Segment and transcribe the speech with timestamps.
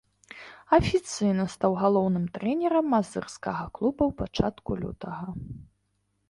[0.77, 5.25] Афіцыйна стаў галоўным трэнерам мазырскага клуба ў пачатку лютага.